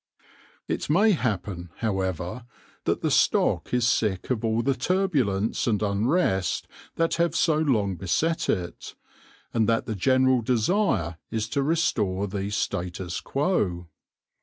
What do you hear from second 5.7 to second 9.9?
unrest that have so long beset it, and that